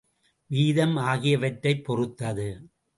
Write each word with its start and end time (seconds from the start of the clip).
வீதம் 0.49 0.95
ஆகியவற்றைப் 1.05 1.83
பொறுத்தது. 1.83 2.49